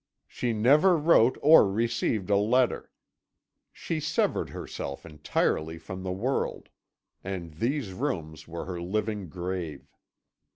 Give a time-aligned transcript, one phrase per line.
[0.27, 2.89] "She never wrote or received a letter.
[3.71, 6.69] She severed herself entirely from the world,
[7.23, 9.95] and these rooms were her living grave.